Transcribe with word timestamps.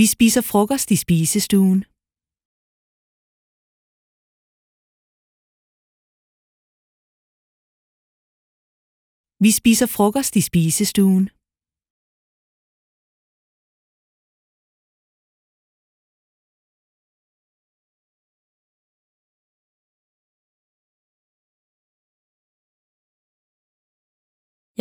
Vi 0.00 0.06
spiser 0.06 0.42
frokost 0.50 0.90
i 0.94 0.96
spisestuen. 1.04 1.80
Vi 9.44 9.50
spiser 9.60 9.88
frokost 9.96 10.32
i 10.40 10.42
spisestuen. 10.48 11.24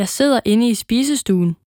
Jeg 0.02 0.08
sidder 0.18 0.42
inde 0.52 0.66
i 0.70 0.76
spisestuen. 0.84 1.67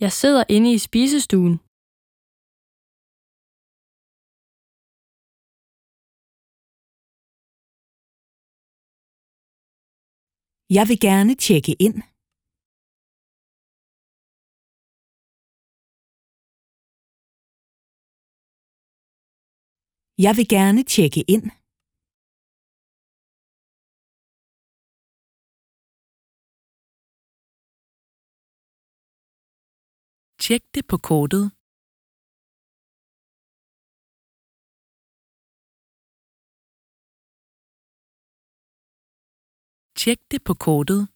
Jeg 0.00 0.12
sidder 0.12 0.44
inde 0.56 0.68
i 0.74 0.78
spisestuen. 0.78 1.54
Jeg 10.76 10.84
vil 10.90 10.98
gerne 11.08 11.34
tjekke 11.46 11.72
ind. 11.86 11.96
Jeg 20.26 20.32
vil 20.38 20.48
gerne 20.56 20.82
tjekke 20.94 21.22
ind. 21.34 21.63
Tjek 30.44 30.64
det 30.74 30.82
på 30.86 30.96
kortet. 30.98 31.44
Tjek 39.96 40.20
det 40.30 40.40
på 40.44 40.54
kortet. 40.64 41.08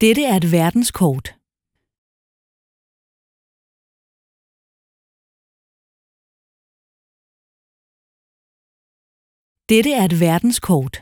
Dette 0.00 0.22
er 0.26 0.36
et 0.36 0.52
verdenskort. 0.52 1.43
Dette 9.72 9.90
er 10.00 10.04
et 10.04 10.20
verdenskort. 10.20 10.94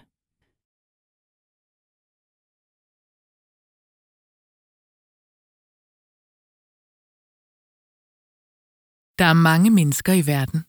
Der 9.19 9.29
er 9.33 9.39
mange 9.51 9.71
mennesker 9.71 10.13
i 10.21 10.25
verden. 10.33 10.61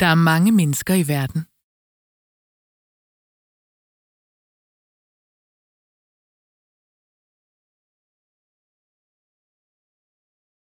Der 0.00 0.08
er 0.14 0.18
mange 0.30 0.52
mennesker 0.52 0.94
i 1.02 1.04
verden. 1.14 1.49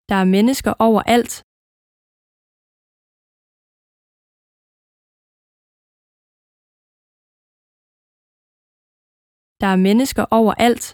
Der 0.09 0.15
er 0.15 0.25
mennesker 0.25 0.73
overalt. 0.87 1.33
Der 9.61 9.67
er 9.75 9.79
mennesker 9.87 10.25
overalt. 10.39 10.85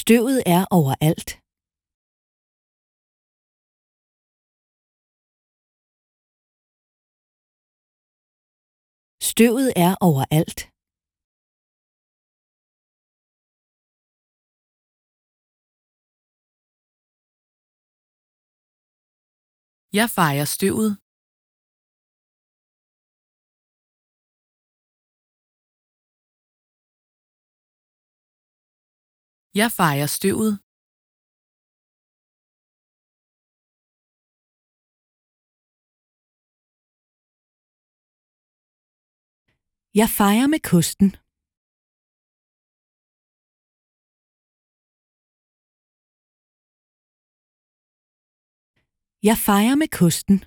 Støvet 0.00 0.42
er 0.46 0.62
overalt. 0.78 1.45
Støvet 9.38 9.72
er 9.76 9.92
overalt. 10.08 10.60
Jeg 19.98 20.08
fejrer 20.16 20.46
støvet. 20.56 20.90
Jeg 29.60 29.70
fejrer 29.78 30.08
støvet. 30.18 30.65
Jeg 40.00 40.08
fejrer 40.08 40.46
med 40.46 40.60
kosten. 40.72 41.08
Jeg 49.28 49.36
fejrer 49.46 49.76
med 49.82 49.88
kosten. 50.00 50.38